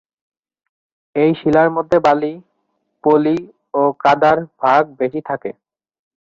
এই 1.15 1.31
শিলার 1.39 1.69
মধ্যে 1.71 1.97
বালি, 2.05 2.33
পলি 3.03 3.37
ও 3.73 3.81
কাদার 4.03 4.37
ভাগ 4.61 4.83
বেশি 4.99 5.19
থাকে। 5.29 5.51